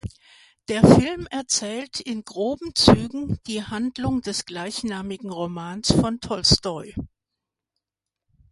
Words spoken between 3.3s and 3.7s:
die